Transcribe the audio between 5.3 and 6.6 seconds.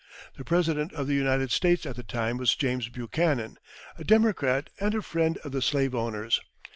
of the slave owners.